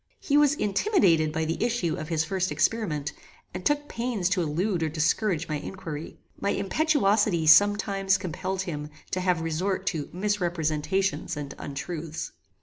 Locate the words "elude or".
4.41-4.89